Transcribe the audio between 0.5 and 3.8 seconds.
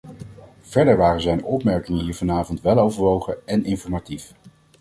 Verder waren zijn opmerkingen hier vanavond weloverwogen en